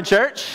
[0.00, 0.48] morning, church.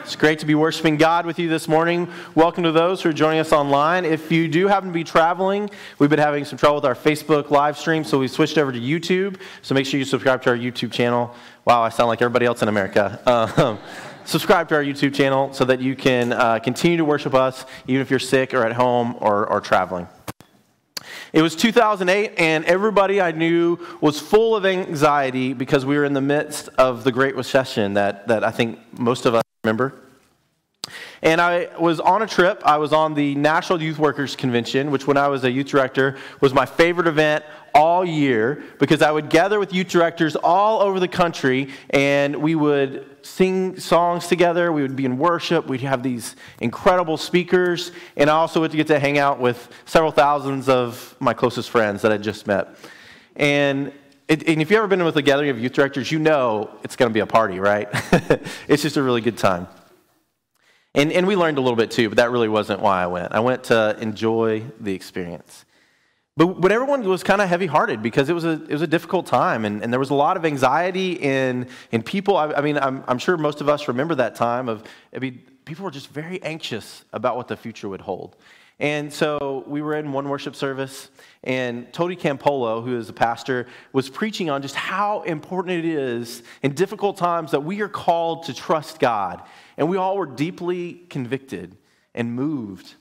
[0.00, 2.10] It's great to be worshiping God with you this morning.
[2.34, 4.06] Welcome to those who are joining us online.
[4.06, 5.68] If you do happen to be traveling,
[5.98, 8.80] we've been having some trouble with our Facebook live stream, so we switched over to
[8.80, 9.38] YouTube.
[9.60, 11.34] So make sure you subscribe to our YouTube channel.
[11.66, 13.20] Wow, I sound like everybody else in America.
[13.26, 13.78] Um,
[14.24, 18.00] subscribe to our YouTube channel so that you can uh, continue to worship us, even
[18.00, 20.08] if you're sick or at home or, or traveling.
[21.32, 26.12] It was 2008, and everybody I knew was full of anxiety because we were in
[26.12, 29.94] the midst of the Great Recession that, that I think most of us remember.
[31.22, 32.62] And I was on a trip.
[32.64, 36.16] I was on the National Youth Workers Convention, which, when I was a youth director,
[36.40, 40.98] was my favorite event all year because I would gather with youth directors all over
[40.98, 44.72] the country and we would sing songs together.
[44.72, 45.66] We would be in worship.
[45.66, 47.92] We'd have these incredible speakers.
[48.16, 52.02] And I also would get to hang out with several thousands of my closest friends
[52.02, 52.76] that I just met.
[53.36, 53.92] And
[54.28, 57.10] and if you've ever been with a gathering of youth directors, you know it's going
[57.10, 57.88] to be a party, right?
[58.68, 59.66] it's just a really good time.
[60.94, 63.32] And, and we learned a little bit too, but that really wasn't why I went.
[63.32, 65.64] I went to enjoy the experience.
[66.36, 68.86] But, but everyone was kind of heavy hearted because it was, a, it was a
[68.86, 72.36] difficult time and, and there was a lot of anxiety in, in people.
[72.36, 74.82] I, I mean, I'm, I'm sure most of us remember that time of,
[75.14, 78.36] I mean, people were just very anxious about what the future would hold.
[78.80, 81.10] And so we were in one worship service,
[81.44, 86.42] and Tony Campolo, who is a pastor, was preaching on just how important it is
[86.62, 89.42] in difficult times that we are called to trust God.
[89.76, 91.76] And we all were deeply convicted
[92.14, 92.94] and moved.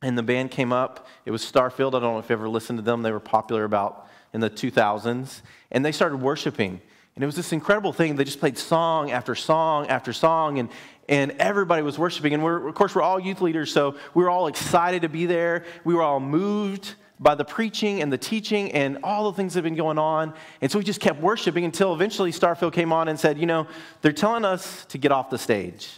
[0.00, 1.06] And the band came up.
[1.26, 1.88] It was Starfield.
[1.88, 3.02] I don't know if you ever listened to them.
[3.02, 5.42] They were popular about in the 2000s.
[5.70, 6.80] And they started worshiping.
[7.14, 8.16] And it was this incredible thing.
[8.16, 10.70] They just played song after song after song, and,
[11.10, 12.32] and everybody was worshiping.
[12.32, 15.64] And of course, we're all youth leaders, so we were all excited to be there.
[15.84, 19.58] We were all moved by the preaching and the teaching and all the things that
[19.58, 20.32] have been going on.
[20.62, 23.66] And so we just kept worshiping until eventually Starfield came on and said, You know,
[24.00, 25.90] they're telling us to get off the stage.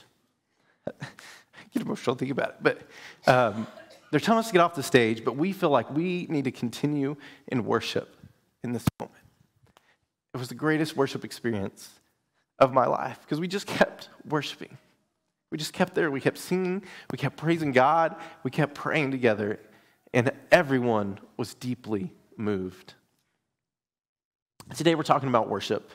[1.73, 2.83] Get emotional think about it, but
[3.27, 3.67] um,
[4.11, 6.51] they're telling us to get off the stage, but we feel like we need to
[6.51, 7.17] continue
[7.49, 8.15] in worship
[8.63, 9.19] in this moment.
[10.35, 11.89] It was the greatest worship experience
[12.59, 14.77] of my life because we just kept worshiping.
[15.53, 16.11] We just kept there.
[16.11, 16.83] We kept singing.
[17.11, 18.17] We kept praising God.
[18.43, 19.61] We kept praying together.
[20.15, 22.95] And everyone was deeply moved.
[24.75, 25.93] Today we're talking about worship.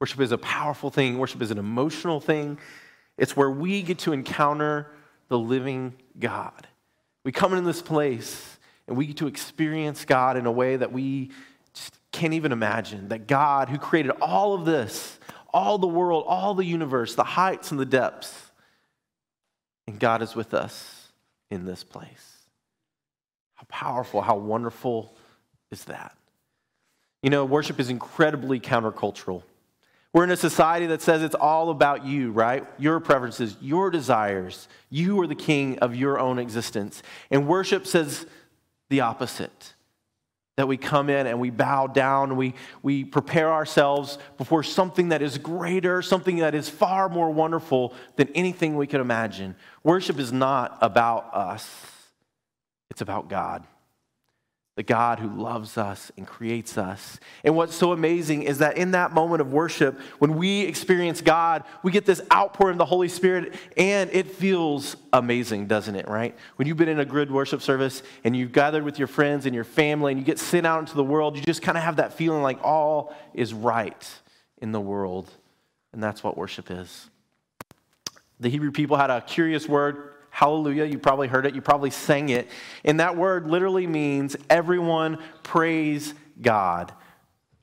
[0.00, 2.58] Worship is a powerful thing, worship is an emotional thing.
[3.18, 4.90] It's where we get to encounter
[5.28, 6.68] the living God.
[7.24, 10.92] We come into this place and we get to experience God in a way that
[10.92, 11.32] we
[11.72, 13.08] just can't even imagine.
[13.08, 15.18] That God, who created all of this,
[15.52, 18.52] all the world, all the universe, the heights and the depths,
[19.86, 21.08] and God is with us
[21.50, 22.38] in this place.
[23.54, 25.14] How powerful, how wonderful
[25.70, 26.16] is that?
[27.22, 29.42] You know, worship is incredibly countercultural.
[30.12, 32.64] We're in a society that says it's all about you, right?
[32.78, 34.68] Your preferences, your desires.
[34.88, 37.02] You are the king of your own existence.
[37.30, 38.26] And worship says
[38.90, 39.73] the opposite
[40.56, 45.20] that we come in and we bow down we, we prepare ourselves before something that
[45.20, 49.56] is greater, something that is far more wonderful than anything we could imagine.
[49.82, 51.68] Worship is not about us,
[52.90, 53.66] it's about God
[54.76, 57.20] the God who loves us and creates us.
[57.44, 61.62] And what's so amazing is that in that moment of worship, when we experience God,
[61.84, 66.36] we get this outpouring of the Holy Spirit, and it feels amazing, doesn't it, right?
[66.56, 69.54] When you've been in a good worship service and you've gathered with your friends and
[69.54, 71.96] your family and you get sent out into the world, you just kind of have
[71.96, 74.10] that feeling like all is right
[74.58, 75.30] in the world.
[75.92, 77.10] And that's what worship is.
[78.40, 80.84] The Hebrew people had a curious word Hallelujah.
[80.84, 81.54] You probably heard it.
[81.54, 82.48] You probably sang it.
[82.84, 86.92] And that word literally means everyone praise God.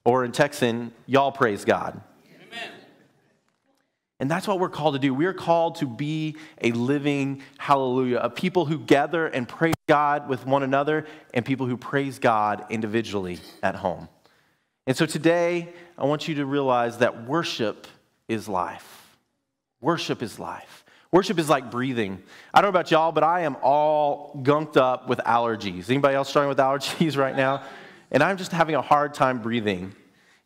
[0.05, 1.99] Or in Texan, y'all praise God.
[2.25, 2.69] Amen.
[4.21, 5.13] And that's what we're called to do.
[5.13, 10.29] We are called to be a living hallelujah, a people who gather and praise God
[10.29, 14.07] with one another, and people who praise God individually at home.
[14.87, 17.85] And so today, I want you to realize that worship
[18.29, 19.17] is life.
[19.81, 20.85] Worship is life.
[21.11, 22.23] Worship is like breathing.
[22.53, 25.89] I don't know about y'all, but I am all gunked up with allergies.
[25.89, 27.63] Anybody else struggling with allergies right now?
[28.11, 29.93] And I'm just having a hard time breathing.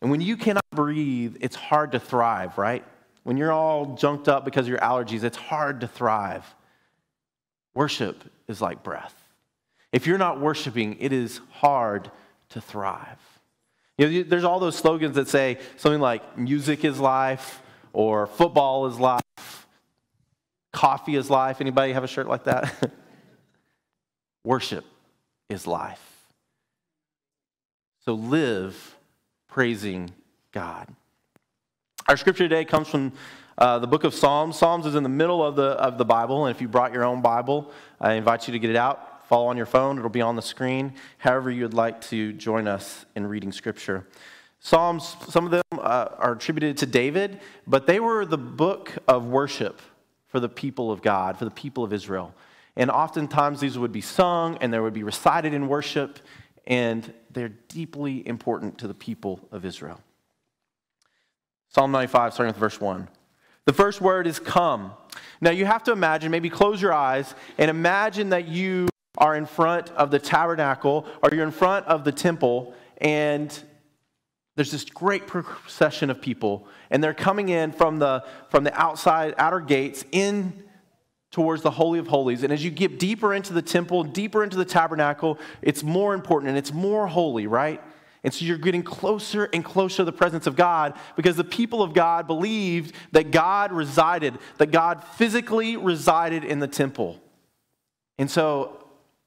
[0.01, 2.83] And when you cannot breathe, it's hard to thrive, right?
[3.23, 6.45] When you're all junked up because of your allergies, it's hard to thrive.
[7.73, 9.15] Worship is like breath.
[9.91, 12.09] If you're not worshiping, it is hard
[12.49, 13.19] to thrive.
[13.97, 17.61] You know, there's all those slogans that say something like music is life
[17.93, 19.21] or football is life
[20.75, 21.61] Coffee is life.
[21.61, 22.91] Anybody have a shirt like that?
[24.43, 24.83] Worship
[25.49, 26.03] is life.
[28.03, 28.97] So live
[29.47, 30.11] praising
[30.51, 30.89] God.
[32.09, 33.13] Our scripture today comes from
[33.57, 34.57] uh, the book of Psalms.
[34.57, 37.05] Psalms is in the middle of the, of the Bible, and if you brought your
[37.05, 39.25] own Bible, I invite you to get it out.
[39.29, 40.93] Follow on your phone, it'll be on the screen.
[41.19, 44.05] However, you would like to join us in reading Scripture.
[44.59, 49.25] Psalms, some of them uh, are attributed to David, but they were the book of
[49.27, 49.79] worship
[50.35, 52.35] for the people of God, for the people of Israel.
[52.75, 56.19] And oftentimes these would be sung and they would be recited in worship,
[56.67, 60.01] and they're deeply important to the people of Israel.
[61.69, 63.07] Psalm 95, starting with verse 1.
[63.63, 64.91] The first word is come.
[65.39, 69.45] Now you have to imagine, maybe close your eyes and imagine that you are in
[69.45, 73.57] front of the tabernacle or you're in front of the temple and
[74.55, 79.33] there's this great procession of people and they're coming in from the from the outside
[79.37, 80.63] outer gates in
[81.31, 84.57] towards the holy of holies and as you get deeper into the temple deeper into
[84.57, 87.81] the tabernacle it's more important and it's more holy right
[88.25, 91.83] and so you're getting closer and closer to the presence of God because the people
[91.83, 97.21] of God believed that God resided, that God physically resided in the temple.
[98.17, 98.83] And so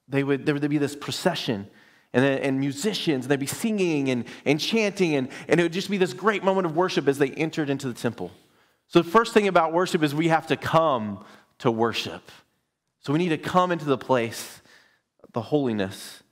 [0.09, 1.69] they would, there would be this procession
[2.13, 5.91] and, and musicians, and they'd be singing and, and chanting, and, and it would just
[5.91, 8.31] be this great moment of worship as they entered into the temple.
[8.89, 11.25] So, the first thing about worship is we have to come
[11.59, 12.31] to worship.
[13.01, 14.63] So, we need to come into the place,
[15.33, 16.23] the holiness.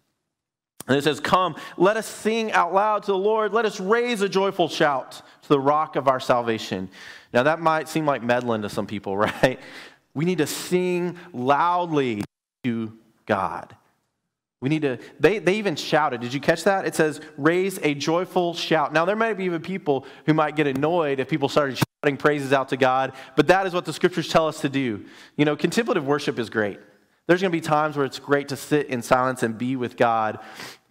[0.88, 3.52] And it says, Come, let us sing out loud to the Lord.
[3.52, 6.88] Let us raise a joyful shout to the rock of our salvation.
[7.32, 9.58] Now, that might seem like meddling to some people, right?
[10.14, 12.24] We need to sing loudly
[12.64, 12.92] to
[13.26, 13.76] God.
[14.60, 16.20] We need to, they, they even shouted.
[16.20, 16.86] Did you catch that?
[16.86, 18.92] It says, raise a joyful shout.
[18.92, 22.52] Now, there might be even people who might get annoyed if people started shouting praises
[22.52, 25.04] out to God, but that is what the scriptures tell us to do.
[25.36, 26.80] You know, contemplative worship is great.
[27.26, 29.96] There's going to be times where it's great to sit in silence and be with
[29.96, 30.38] God,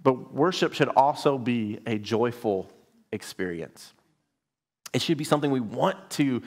[0.04, 2.70] but worship should also be a joyful
[3.12, 3.94] experience.
[4.94, 6.42] It should be something we want to,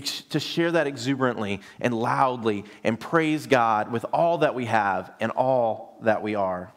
[0.00, 5.30] to share that exuberantly and loudly and praise God with all that we have and
[5.32, 6.72] all that we are.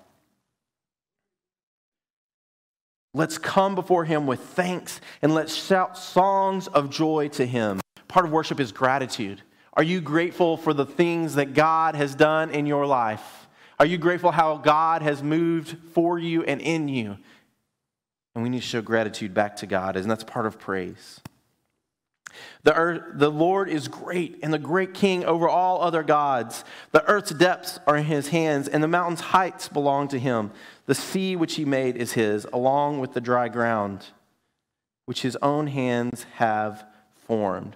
[3.13, 7.79] Let's come before Him with thanks and let's shout songs of joy to Him.
[8.07, 9.41] Part of worship is gratitude.
[9.73, 13.47] Are you grateful for the things that God has done in your life?
[13.79, 17.17] Are you grateful how God has moved for you and in you?
[18.33, 21.21] And we need to show gratitude back to God, and that's part of praise.
[22.63, 26.63] The, earth, the Lord is great and the great king over all other gods.
[26.91, 30.51] The earth's depths are in his hands, and the mountain's heights belong to him.
[30.85, 34.05] The sea which he made is his, along with the dry ground,
[35.05, 36.85] which his own hands have
[37.15, 37.75] formed.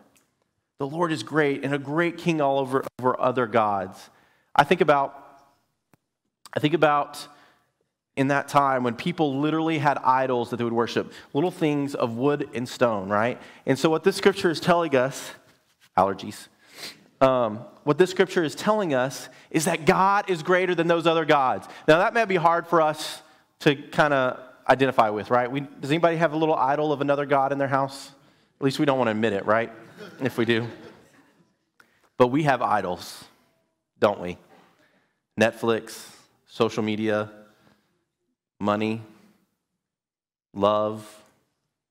[0.78, 4.10] The Lord is great and a great king all over, over other gods.
[4.56, 5.16] I think about,
[6.54, 7.28] I think about
[8.22, 12.16] in that time when people literally had idols that they would worship, little things of
[12.16, 13.42] wood and stone, right?
[13.66, 15.32] And so, what this scripture is telling us,
[15.98, 16.48] allergies,
[17.20, 21.26] um, what this scripture is telling us is that God is greater than those other
[21.26, 21.68] gods.
[21.88, 23.24] Now, that may be hard for us
[23.62, 24.40] to kind of
[24.70, 25.52] identify with, right?
[25.52, 28.12] We, does anybody have a little idol of another God in their house?
[28.60, 29.72] At least we don't want to admit it, right?
[30.22, 30.68] if we do.
[32.18, 33.24] But we have idols,
[34.00, 34.38] don't we?
[35.40, 36.08] Netflix,
[36.48, 37.32] social media,
[38.62, 39.02] money,
[40.54, 41.24] love,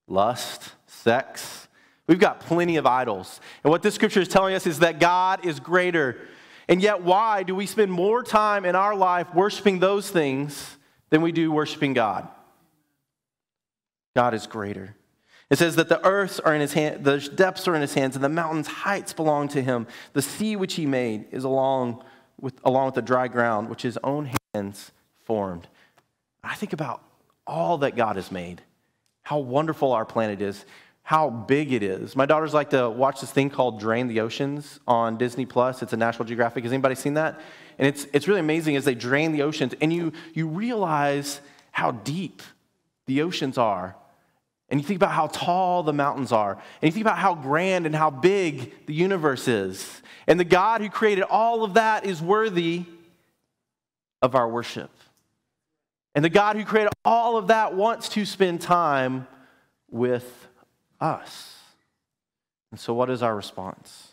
[0.06, 1.66] lust, sex.
[2.06, 3.40] We've got plenty of idols.
[3.64, 6.16] And what this scripture is telling us is that God is greater.
[6.68, 10.76] And yet, why do we spend more time in our life worshiping those things
[11.10, 12.28] than we do worshiping God?
[14.14, 14.94] God is greater.
[15.50, 18.14] It says that the earths are in his hand, the depths are in his hands,
[18.14, 19.88] and the mountains' heights belong to him.
[20.12, 22.04] The sea which he made is along
[22.40, 24.92] with, along with the dry ground, which his own hands
[25.24, 25.66] formed.
[26.42, 27.02] I think about
[27.46, 28.62] all that God has made,
[29.22, 30.64] how wonderful our planet is,
[31.02, 32.14] how big it is.
[32.14, 35.82] My daughters like to watch this thing called Drain the Oceans on Disney Plus.
[35.82, 36.64] It's a National Geographic.
[36.64, 37.40] Has anybody seen that?
[37.78, 41.40] And it's, it's really amazing as they drain the oceans, and you, you realize
[41.72, 42.42] how deep
[43.06, 43.96] the oceans are
[44.70, 46.52] and you think about how tall the mountains are.
[46.52, 50.00] And you think about how grand and how big the universe is.
[50.28, 52.84] And the God who created all of that is worthy
[54.22, 54.90] of our worship.
[56.14, 59.26] And the God who created all of that wants to spend time
[59.90, 60.48] with
[61.00, 61.56] us.
[62.70, 64.08] And so, what is our response?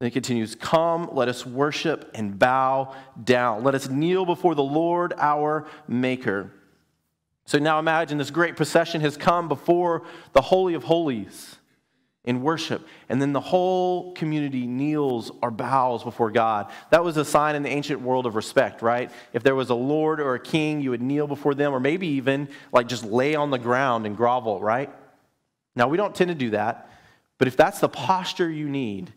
[0.00, 3.64] Then it continues Come, let us worship and bow down.
[3.64, 6.52] Let us kneel before the Lord our Maker.
[7.46, 10.02] So now imagine this great procession has come before
[10.34, 11.57] the Holy of Holies
[12.28, 16.70] in worship, and then the whole community kneels or bows before God.
[16.90, 19.10] That was a sign in the ancient world of respect, right?
[19.32, 22.06] If there was a lord or a king, you would kneel before them, or maybe
[22.06, 24.90] even like just lay on the ground and grovel, right?
[25.74, 26.90] Now, we don't tend to do that,
[27.38, 29.12] But if that's the posture you need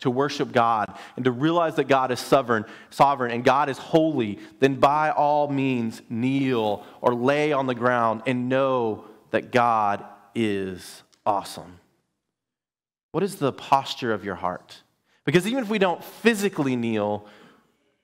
[0.00, 4.38] to worship God and to realize that God is sovereign, sovereign and God is holy,
[4.58, 11.02] then by all means kneel or lay on the ground and know that God is
[11.24, 11.79] awesome.
[13.12, 14.82] What is the posture of your heart?
[15.24, 17.26] Because even if we don't physically kneel,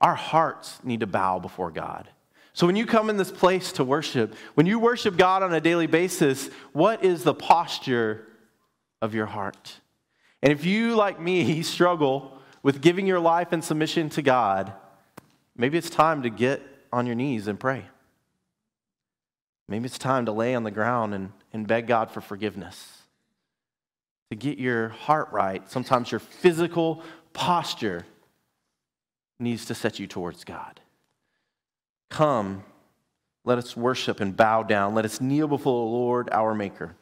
[0.01, 2.09] our hearts need to bow before God.
[2.53, 5.61] So when you come in this place to worship, when you worship God on a
[5.61, 8.27] daily basis, what is the posture
[9.03, 9.81] of your heart?
[10.43, 14.73] And if you, like me, struggle with giving your life in submission to God,
[15.57, 17.85] maybe it's time to get on your knees and pray.
[19.69, 22.96] Maybe it's time to lay on the ground and, and beg God for forgiveness.
[24.31, 27.03] To get your heart right, sometimes your physical
[27.33, 28.05] posture
[29.39, 30.81] needs to set you towards God.
[32.11, 32.65] Come,
[33.45, 34.95] let us worship and bow down.
[34.95, 36.97] Let us kneel before the Lord our Maker.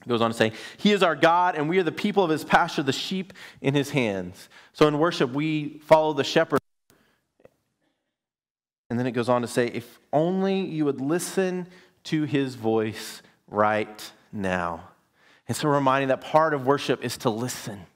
[0.00, 2.30] It goes on to say, He is our God, and we are the people of
[2.30, 4.48] His pasture, the sheep in His hands.
[4.72, 6.60] So in worship, we follow the shepherd.
[8.90, 11.66] And then it goes on to say, If only you would listen
[12.04, 14.88] to His voice right now.
[15.48, 17.86] And so, reminding that part of worship is to listen.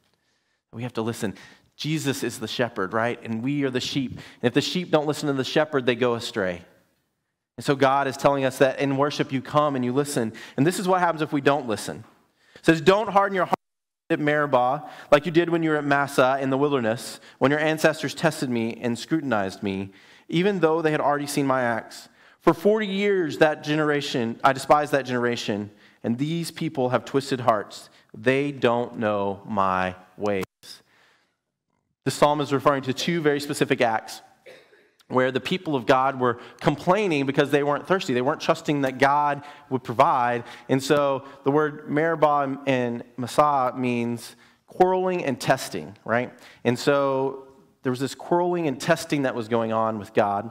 [0.72, 1.34] We have to listen.
[1.76, 3.20] Jesus is the shepherd, right?
[3.22, 4.12] And we are the sheep.
[4.12, 6.62] And if the sheep don't listen to the shepherd, they go astray.
[7.56, 10.32] And so God is telling us that in worship you come and you listen.
[10.56, 12.04] And this is what happens if we don't listen.
[12.56, 13.56] It says, Don't harden your heart
[14.10, 17.60] at Meribah like you did when you were at Massah in the wilderness, when your
[17.60, 19.90] ancestors tested me and scrutinized me,
[20.28, 22.08] even though they had already seen my acts.
[22.40, 25.70] For 40 years, that generation, I despised that generation,
[26.04, 27.90] and these people have twisted hearts.
[28.14, 30.44] They don't know my ways.
[32.04, 34.22] The psalm is referring to two very specific acts
[35.08, 38.14] where the people of God were complaining because they weren't thirsty.
[38.14, 40.44] They weren't trusting that God would provide.
[40.68, 44.34] And so the word Meribah and Massah means
[44.66, 46.32] quarreling and testing, right?
[46.64, 47.46] And so
[47.82, 50.50] there was this quarreling and testing that was going on with God.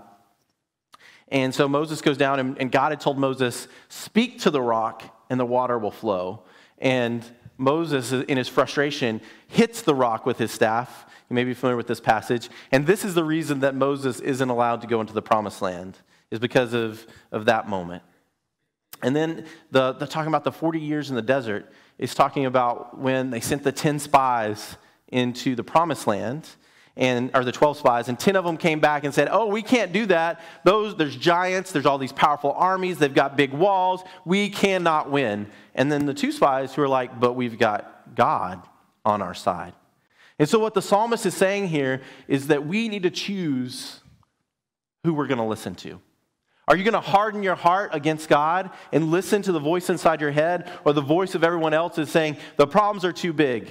[1.29, 5.20] And so Moses goes down, and, and God had told Moses, Speak to the rock,
[5.31, 6.43] and the water will flow.
[6.77, 7.25] And
[7.57, 11.87] Moses, in his frustration, hits the rock with his staff you may be familiar with
[11.87, 12.49] this passage.
[12.73, 15.97] And this is the reason that Moses isn't allowed to go into the promised land,
[16.29, 18.03] is because of, of that moment.
[19.01, 22.97] And then the, the talking about the 40 years in the desert is talking about
[22.97, 24.75] when they sent the 10 spies
[25.07, 26.49] into the promised land
[26.97, 29.61] and or the 12 spies and 10 of them came back and said oh we
[29.61, 30.41] can't do that.
[30.63, 34.03] Those there's giants there's all these powerful armies they've got big walls.
[34.25, 35.47] We cannot win.
[35.73, 38.61] And then the two spies who are like but we've got god
[39.05, 39.73] on our side.
[40.41, 43.99] And so, what the psalmist is saying here is that we need to choose
[45.03, 46.01] who we're going to listen to.
[46.67, 50.21] Are you going to harden your heart against God and listen to the voice inside
[50.21, 53.67] your head, or the voice of everyone else is saying, the problems are too big,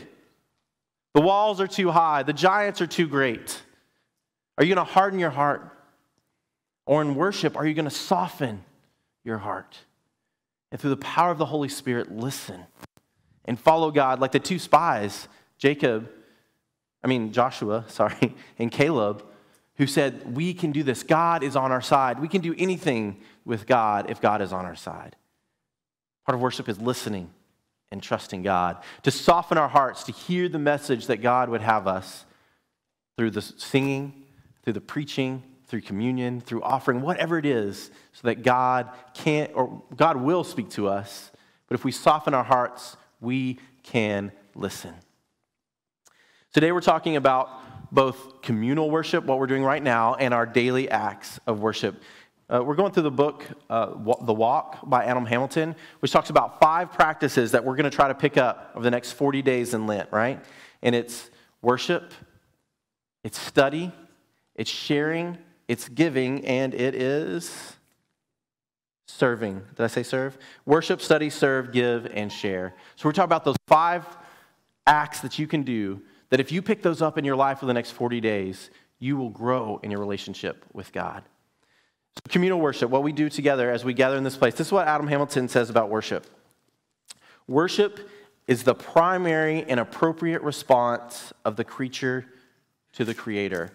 [1.15, 3.63] the walls are too high, the giants are too great?
[4.59, 5.77] Are you going to harden your heart?
[6.87, 8.65] Or in worship, are you going to soften
[9.25, 9.79] your heart?
[10.73, 12.65] And through the power of the Holy Spirit, listen
[13.45, 16.09] and follow God like the two spies, Jacob
[17.03, 19.25] I mean, Joshua, sorry, and Caleb,
[19.77, 21.03] who said, We can do this.
[21.03, 22.21] God is on our side.
[22.21, 25.17] We can do anything with God if God is on our side.
[26.27, 27.31] Part of worship is listening
[27.91, 31.87] and trusting God, to soften our hearts, to hear the message that God would have
[31.87, 32.25] us
[33.17, 34.25] through the singing,
[34.63, 39.83] through the preaching, through communion, through offering, whatever it is, so that God can't or
[39.97, 41.31] God will speak to us.
[41.69, 44.95] But if we soften our hearts, we can listen.
[46.53, 47.49] Today we're talking about
[47.93, 52.01] both communal worship, what we're doing right now, and our daily acts of worship.
[52.51, 53.87] Uh, we're going through the book, uh,
[54.23, 58.09] The Walk by Adam Hamilton, which talks about five practices that we're going to try
[58.09, 60.45] to pick up over the next 40 days in Lent, right?
[60.83, 61.31] And it's
[61.63, 62.13] worship,
[63.23, 63.93] it's study,
[64.57, 65.39] it's sharing,
[65.69, 67.77] it's giving, and it is
[69.07, 69.63] serving.
[69.77, 70.37] Did I say serve?
[70.67, 72.75] Worship, study, serve, give, and share.
[72.97, 74.05] So we're talking about those five
[74.89, 77.67] acts that you can do that if you pick those up in your life for
[77.67, 81.23] the next 40 days, you will grow in your relationship with God.
[82.29, 84.87] Communal worship, what we do together as we gather in this place, this is what
[84.87, 86.27] Adam Hamilton says about worship.
[87.49, 88.09] Worship
[88.47, 92.27] is the primary and appropriate response of the creature
[92.93, 93.73] to the creator.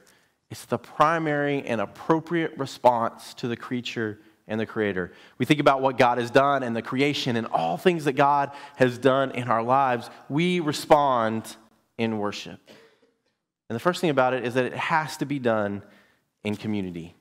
[0.49, 5.11] It's the primary and appropriate response to the creature and the creator.
[5.37, 8.51] We think about what God has done and the creation and all things that God
[8.75, 10.09] has done in our lives.
[10.29, 11.55] We respond
[11.97, 12.59] in worship.
[13.69, 15.81] And the first thing about it is that it has to be done
[16.43, 17.14] in community.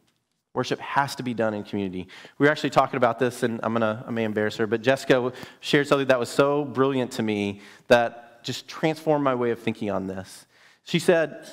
[0.55, 2.09] Worship has to be done in community.
[2.39, 5.33] We were actually talking about this, and I'm gonna I may embarrass her, but Jessica
[5.61, 9.91] shared something that was so brilliant to me that just transformed my way of thinking
[9.91, 10.47] on this.
[10.85, 11.49] She said,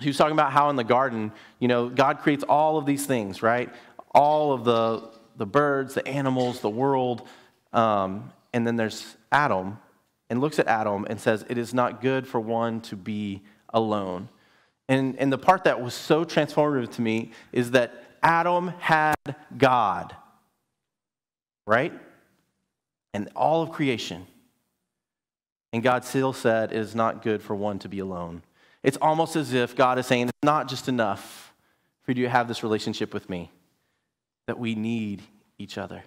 [0.00, 3.04] she was talking about how in the garden, you know, God creates all of these
[3.06, 3.70] things, right?
[4.12, 7.26] All of the, the birds, the animals, the world.
[7.72, 9.78] Um, and then there's Adam,
[10.28, 14.28] and looks at Adam and says, It is not good for one to be alone.
[14.88, 19.14] And, and the part that was so transformative to me is that Adam had
[19.56, 20.14] God,
[21.66, 21.92] right?
[23.12, 24.26] And all of creation.
[25.72, 28.42] And God still said, It is not good for one to be alone.
[28.82, 31.52] It's almost as if God is saying, It's not just enough
[32.02, 33.50] for you to have this relationship with me,
[34.46, 35.22] that we need
[35.58, 36.02] each other,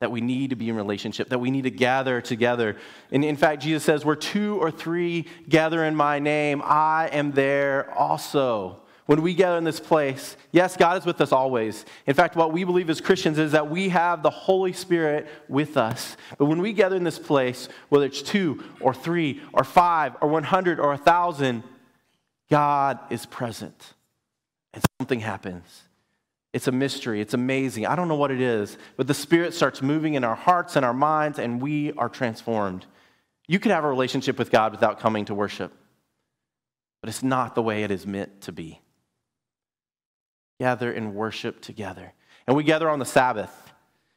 [0.00, 2.76] that we need to be in relationship, that we need to gather together.
[3.10, 7.32] And in fact, Jesus says, Where two or three gather in my name, I am
[7.32, 8.80] there also.
[9.06, 11.84] When we gather in this place, yes, God is with us always.
[12.06, 15.76] In fact, what we believe as Christians is that we have the Holy Spirit with
[15.76, 16.16] us.
[16.38, 20.28] But when we gather in this place, whether it's two or three or five or
[20.28, 21.62] 100 or 1,000,
[22.50, 23.94] God is present
[24.74, 25.82] and something happens.
[26.52, 27.20] It's a mystery.
[27.20, 27.86] It's amazing.
[27.86, 30.84] I don't know what it is, but the Spirit starts moving in our hearts and
[30.84, 32.86] our minds, and we are transformed.
[33.46, 35.72] You can have a relationship with God without coming to worship,
[37.00, 38.80] but it's not the way it is meant to be.
[40.60, 42.12] Gather and worship together.
[42.46, 43.72] And we gather on the Sabbath.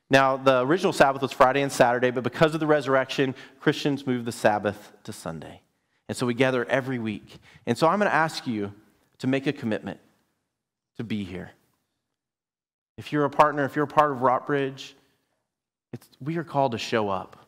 [0.09, 4.25] Now, the original Sabbath was Friday and Saturday, but because of the resurrection, Christians moved
[4.25, 5.61] the Sabbath to Sunday.
[6.07, 7.39] And so we gather every week.
[7.67, 8.73] And so I'm going to ask you
[9.19, 9.99] to make a commitment
[10.97, 11.51] to be here.
[12.97, 14.95] If you're a partner, if you're a part of Rockbridge,
[16.19, 17.47] we are called to show up.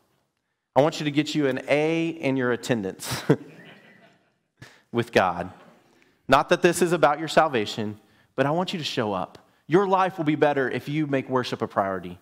[0.74, 3.22] I want you to get you an A in your attendance
[4.92, 5.52] with God.
[6.28, 7.98] Not that this is about your salvation,
[8.34, 9.38] but I want you to show up.
[9.66, 12.18] Your life will be better if you make worship a priority.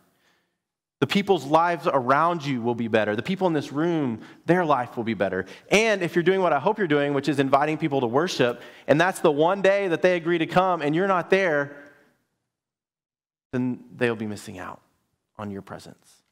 [1.01, 3.17] The people's lives around you will be better.
[3.17, 5.47] The people in this room, their life will be better.
[5.71, 8.61] And if you're doing what I hope you're doing, which is inviting people to worship,
[8.87, 11.75] and that's the one day that they agree to come and you're not there,
[13.53, 14.83] then they'll be missing out
[15.39, 16.23] on your presence.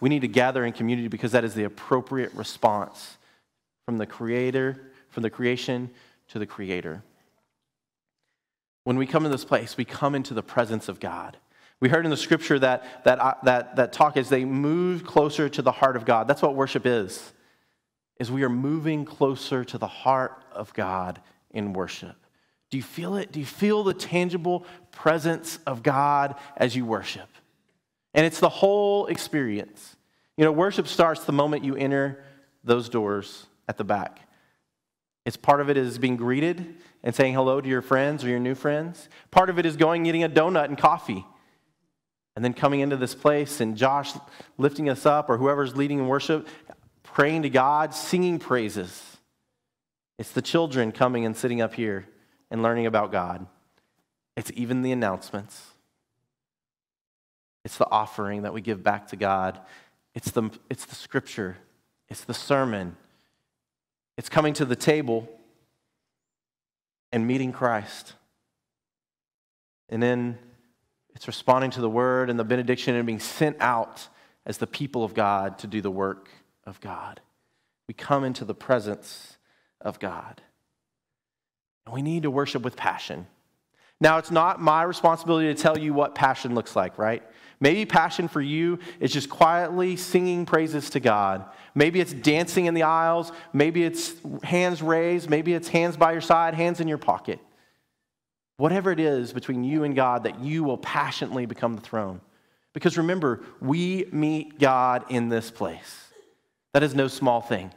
[0.00, 3.16] We need to gather in community because that is the appropriate response
[3.86, 5.90] from the creator, from the creation
[6.28, 7.02] to the creator.
[8.86, 11.36] When we come to this place, we come into the presence of God.
[11.80, 15.48] We heard in the scripture that, that, uh, that, that talk as they move closer
[15.48, 16.28] to the heart of God.
[16.28, 17.32] That's what worship is,
[18.20, 21.20] is we are moving closer to the heart of God
[21.50, 22.14] in worship.
[22.70, 23.32] Do you feel it?
[23.32, 27.28] Do you feel the tangible presence of God as you worship?
[28.14, 29.96] And it's the whole experience.
[30.36, 32.22] You know, worship starts the moment you enter
[32.62, 34.20] those doors at the back.
[35.26, 38.38] It's part of it is being greeted and saying hello to your friends or your
[38.38, 39.08] new friends.
[39.32, 41.26] Part of it is going getting a donut and coffee
[42.36, 44.12] and then coming into this place and Josh
[44.56, 46.46] lifting us up or whoever's leading in worship,
[47.02, 49.02] praying to God, singing praises.
[50.16, 52.06] It's the children coming and sitting up here
[52.52, 53.48] and learning about God.
[54.36, 55.60] It's even the announcements.
[57.64, 59.58] It's the offering that we give back to God.
[60.14, 61.56] It's the, it's the scripture.
[62.08, 62.96] It's the sermon.
[64.16, 65.28] It's coming to the table
[67.12, 68.14] and meeting Christ.
[69.88, 70.38] And then
[71.14, 74.08] it's responding to the word and the benediction and being sent out
[74.44, 76.28] as the people of God to do the work
[76.64, 77.20] of God.
[77.88, 79.38] We come into the presence
[79.80, 80.40] of God.
[81.84, 83.26] And we need to worship with passion.
[84.00, 87.22] Now, it's not my responsibility to tell you what passion looks like, right?
[87.58, 91.44] Maybe passion for you is just quietly singing praises to God.
[91.74, 93.32] Maybe it's dancing in the aisles.
[93.52, 95.30] Maybe it's hands raised.
[95.30, 97.40] Maybe it's hands by your side, hands in your pocket.
[98.58, 102.20] Whatever it is between you and God, that you will passionately become the throne.
[102.72, 106.08] Because remember, we meet God in this place.
[106.74, 107.72] That is no small thing.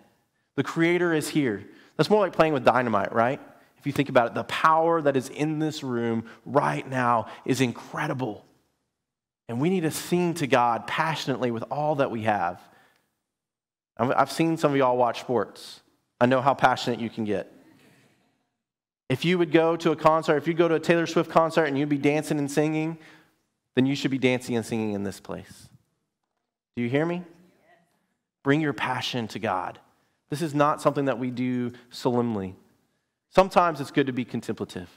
[0.56, 1.66] The Creator is here.
[1.96, 3.40] That's more like playing with dynamite, right?
[3.78, 7.62] If you think about it, the power that is in this room right now is
[7.62, 8.46] incredible.
[9.50, 12.62] And we need to sing to God passionately with all that we have.
[13.98, 15.82] I've seen some of y'all watch sports.
[16.22, 17.52] I know how passionate you can get.
[19.10, 21.66] If you would go to a concert, if you go to a Taylor Swift concert
[21.66, 23.00] and you'd be dancing and singing,
[23.76, 25.68] then you should be dancing and singing in this place.
[26.76, 27.24] Do you hear me?
[28.44, 29.80] Bring your passion to God.
[30.30, 32.56] This is not something that we do solemnly.
[33.32, 34.90] Sometimes it's good to be contemplative.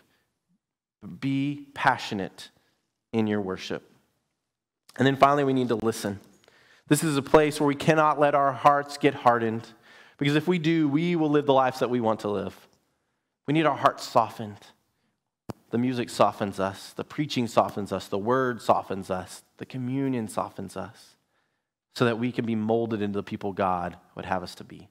[1.20, 2.50] Be passionate
[3.14, 3.88] in your worship.
[4.96, 6.20] And then finally, we need to listen.
[6.88, 9.66] This is a place where we cannot let our hearts get hardened,
[10.18, 12.68] because if we do, we will live the lives that we want to live.
[13.46, 14.58] We need our hearts softened.
[15.70, 20.76] The music softens us, the preaching softens us, the word softens us, the communion softens
[20.76, 21.16] us,
[21.94, 24.88] so that we can be molded into the people God would have us to be.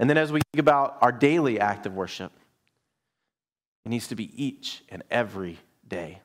[0.00, 2.32] And then as we think about our daily act of worship,
[3.84, 6.20] it needs to be each and every day.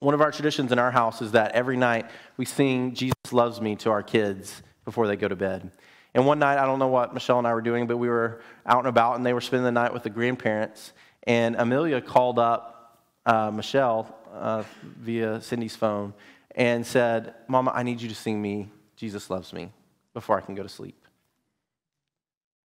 [0.00, 3.60] One of our traditions in our house is that every night we sing Jesus Loves
[3.60, 5.70] Me to our kids before they go to bed.
[6.14, 8.40] And one night, I don't know what Michelle and I were doing, but we were
[8.66, 10.92] out and about and they were spending the night with the grandparents.
[11.24, 16.14] And Amelia called up uh, Michelle uh, via Cindy's phone
[16.54, 19.70] and said, Mama, I need you to sing me Jesus Loves Me
[20.12, 21.00] before I can go to sleep.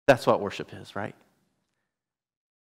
[0.07, 1.15] That's what worship is, right?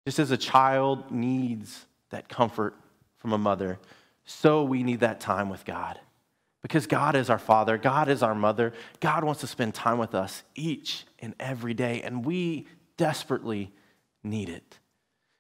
[0.07, 2.75] Just as a child needs that comfort
[3.17, 3.79] from a mother,
[4.27, 5.99] so we need that time with God.
[6.63, 10.15] Because God is our Father, God is our mother, God wants to spend time with
[10.15, 13.73] us each and every day, and we desperately
[14.25, 14.79] need it.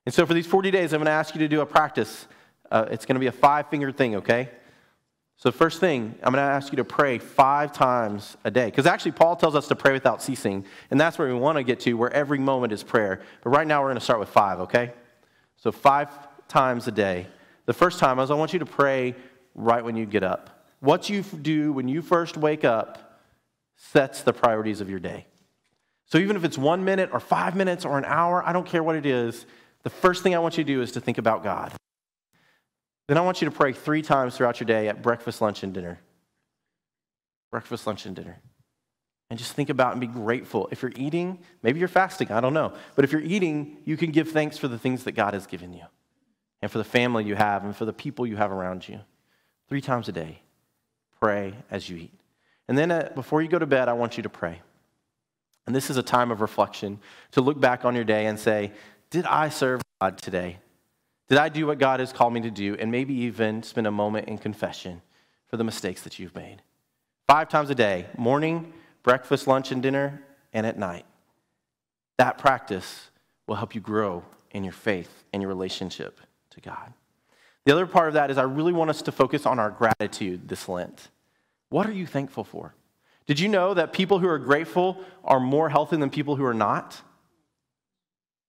[0.07, 2.29] And so, for these 40 days, I'm going to ask you to do a practice.
[2.70, 4.51] Uh, it's going to be a five finger thing, okay?
[5.37, 8.66] So, first thing, I'm going to ask you to pray five times a day.
[8.66, 10.64] Because actually, Paul tells us to pray without ceasing.
[10.90, 13.20] And that's where we want to get to, where every moment is prayer.
[13.42, 14.92] But right now, we're going to start with five, okay?
[15.57, 16.09] So, five
[16.46, 17.27] times a day.
[17.66, 19.14] The first time is I want you to pray
[19.55, 20.64] right when you get up.
[20.81, 23.20] What you do when you first wake up
[23.76, 25.26] sets the priorities of your day.
[26.07, 28.83] So, even if it's one minute or five minutes or an hour, I don't care
[28.83, 29.44] what it is,
[29.83, 31.72] the first thing I want you to do is to think about God.
[33.09, 35.74] Then I want you to pray three times throughout your day at breakfast, lunch, and
[35.74, 35.98] dinner.
[37.50, 38.40] Breakfast, lunch, and dinner.
[39.31, 40.68] And just think about and be grateful.
[40.70, 42.72] If you're eating, maybe you're fasting, I don't know.
[42.94, 45.72] But if you're eating, you can give thanks for the things that God has given
[45.72, 45.85] you
[46.62, 49.00] and for the family you have and for the people you have around you.
[49.68, 50.40] Three times a day,
[51.20, 52.12] pray as you eat.
[52.68, 54.62] And then uh, before you go to bed, I want you to pray.
[55.66, 57.00] And this is a time of reflection
[57.32, 58.72] to look back on your day and say,
[59.10, 60.58] Did I serve God today?
[61.28, 62.76] Did I do what God has called me to do?
[62.78, 65.02] And maybe even spend a moment in confession
[65.48, 66.62] for the mistakes that you've made.
[67.28, 71.04] Five times a day morning, breakfast, lunch, and dinner, and at night.
[72.18, 73.10] That practice
[73.46, 76.20] will help you grow in your faith and your relationship
[76.56, 76.92] to God.
[77.64, 80.48] The other part of that is I really want us to focus on our gratitude
[80.48, 81.08] this Lent.
[81.68, 82.74] What are you thankful for?
[83.26, 86.54] Did you know that people who are grateful are more healthy than people who are
[86.54, 87.00] not?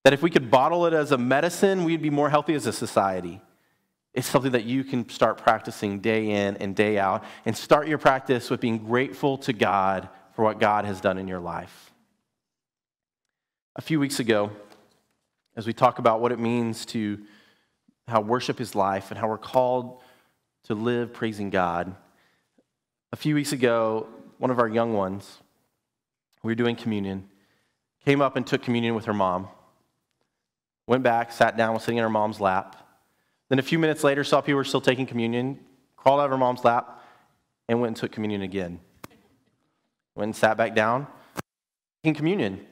[0.03, 2.73] That if we could bottle it as a medicine, we'd be more healthy as a
[2.73, 3.41] society.
[4.13, 7.97] It's something that you can start practicing day in and day out, and start your
[7.97, 11.91] practice with being grateful to God for what God has done in your life.
[13.75, 14.51] A few weeks ago,
[15.55, 17.19] as we talk about what it means to
[18.07, 20.01] how worship is life and how we're called
[20.65, 21.95] to live praising God,
[23.11, 25.37] a few weeks ago, one of our young ones,
[26.43, 27.29] we were doing communion,
[28.05, 29.47] came up and took communion with her mom
[30.87, 32.75] went back, sat down, was sitting in her mom's lap.
[33.49, 35.59] Then a few minutes later, saw people were still taking communion,
[35.95, 37.03] crawled out of her mom's lap,
[37.67, 38.79] and went and took communion again.
[40.15, 41.05] Went and sat back down,
[42.03, 42.65] taking communion.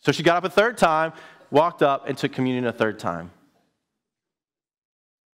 [0.00, 1.12] So she got up a third time,
[1.50, 3.32] walked up, and took communion a third time.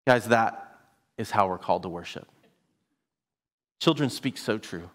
[0.09, 0.79] Guys, that
[1.19, 2.27] is how we're called to worship.
[3.79, 4.89] Children speak so true.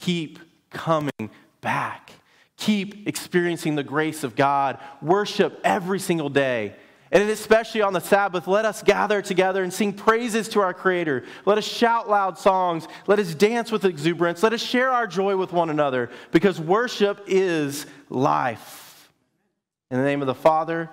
[0.00, 0.38] Keep
[0.68, 1.30] coming
[1.62, 2.10] back.
[2.58, 4.78] Keep experiencing the grace of God.
[5.00, 6.76] Worship every single day.
[7.10, 11.24] And especially on the Sabbath, let us gather together and sing praises to our Creator.
[11.46, 12.86] Let us shout loud songs.
[13.06, 14.42] Let us dance with exuberance.
[14.42, 19.10] Let us share our joy with one another because worship is life.
[19.90, 20.90] In the name of the Father,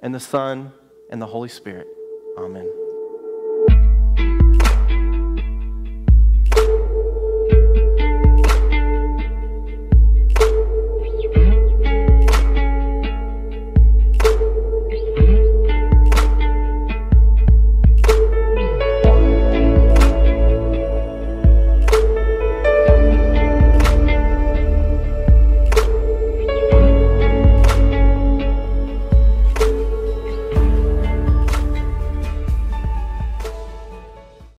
[0.00, 0.72] and the Son,
[1.08, 1.86] and the Holy Spirit.
[2.36, 2.85] Amen.